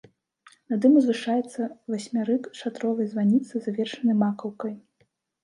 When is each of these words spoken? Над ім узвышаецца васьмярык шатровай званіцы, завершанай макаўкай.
Над 0.73 0.87
ім 0.87 0.93
узвышаецца 1.01 1.67
васьмярык 1.95 2.49
шатровай 2.61 3.07
званіцы, 3.13 3.53
завершанай 3.69 4.19
макаўкай. 4.25 4.75